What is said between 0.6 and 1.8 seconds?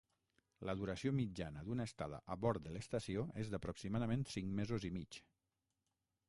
La duració mitjana